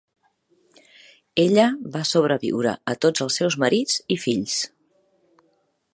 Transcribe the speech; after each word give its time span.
Ella 1.43 1.65
va 1.97 2.01
sobreviure 2.13 2.73
a 2.95 2.97
tots 3.07 3.27
els 3.27 3.39
seus 3.43 3.59
marits 3.65 4.03
i 4.17 4.21
fills. 4.27 4.57